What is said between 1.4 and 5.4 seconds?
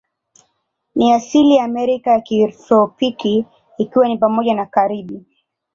ya Amerika ya kitropiki, ikiwa ni pamoja na Karibi.